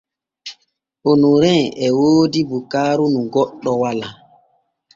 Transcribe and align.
Onorin 1.09 1.63
e 1.85 1.87
woodi 1.97 2.41
bukaaru 2.49 3.05
nu 3.13 3.21
goɗɗo 3.33 3.71
walaa. 3.81 4.15